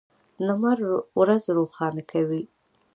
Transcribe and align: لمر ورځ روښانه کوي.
لمر 0.45 0.79
ورځ 1.19 1.43
روښانه 1.57 2.03
کوي. 2.11 2.43